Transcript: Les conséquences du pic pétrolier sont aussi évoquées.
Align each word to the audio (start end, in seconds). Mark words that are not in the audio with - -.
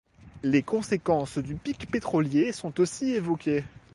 Les 0.41 0.63
conséquences 0.63 1.37
du 1.37 1.53
pic 1.53 1.87
pétrolier 1.91 2.51
sont 2.53 2.79
aussi 2.81 3.11
évoquées. 3.11 3.63